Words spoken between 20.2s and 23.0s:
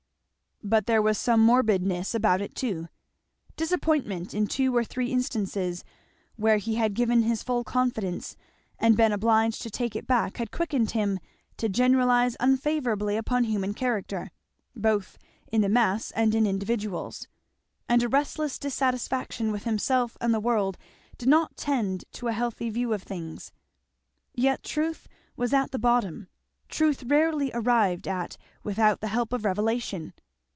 and the world did not tend to a healthy view